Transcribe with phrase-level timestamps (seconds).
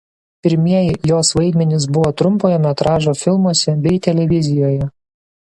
[0.45, 4.93] Pirmieji jos vaidmenys buvo trumpojo metražo filmuose bei televizijoje.